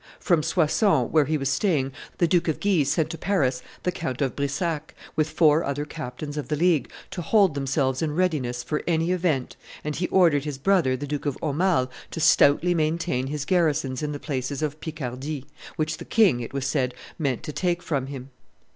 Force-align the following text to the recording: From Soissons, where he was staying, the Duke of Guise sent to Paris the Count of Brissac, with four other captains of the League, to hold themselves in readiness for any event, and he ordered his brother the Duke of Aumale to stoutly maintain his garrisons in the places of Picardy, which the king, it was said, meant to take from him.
From 0.19 0.41
Soissons, 0.41 1.11
where 1.11 1.25
he 1.25 1.37
was 1.37 1.49
staying, 1.49 1.91
the 2.17 2.27
Duke 2.27 2.47
of 2.47 2.59
Guise 2.59 2.89
sent 2.91 3.11
to 3.11 3.19
Paris 3.19 3.61
the 3.83 3.91
Count 3.91 4.19
of 4.19 4.35
Brissac, 4.35 4.95
with 5.15 5.29
four 5.29 5.63
other 5.63 5.85
captains 5.85 6.37
of 6.37 6.47
the 6.47 6.55
League, 6.55 6.89
to 7.11 7.21
hold 7.21 7.53
themselves 7.53 8.01
in 8.01 8.15
readiness 8.15 8.63
for 8.63 8.81
any 8.87 9.11
event, 9.11 9.55
and 9.83 9.97
he 9.97 10.07
ordered 10.07 10.43
his 10.43 10.57
brother 10.57 10.97
the 10.97 11.05
Duke 11.05 11.27
of 11.27 11.37
Aumale 11.39 11.87
to 12.09 12.19
stoutly 12.19 12.73
maintain 12.73 13.27
his 13.27 13.45
garrisons 13.45 14.01
in 14.01 14.11
the 14.11 14.19
places 14.19 14.63
of 14.63 14.79
Picardy, 14.81 15.45
which 15.75 15.97
the 15.97 16.05
king, 16.05 16.39
it 16.39 16.51
was 16.51 16.65
said, 16.65 16.95
meant 17.19 17.43
to 17.43 17.51
take 17.53 17.83
from 17.83 18.07
him. 18.07 18.31